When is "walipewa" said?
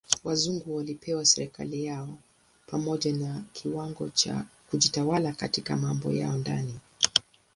0.75-1.25